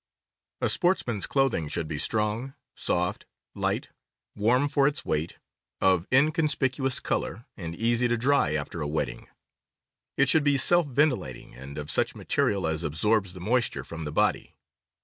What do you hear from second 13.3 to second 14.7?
the moisture from the body.